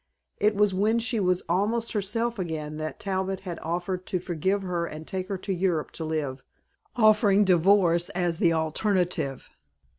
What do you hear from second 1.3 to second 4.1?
almost herself again that Talbot had offered